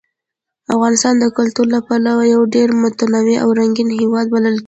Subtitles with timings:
[0.73, 4.59] افغانستان د کلتور له پلوه یو ډېر متنوع او رنګین هېواد بلل کېږي.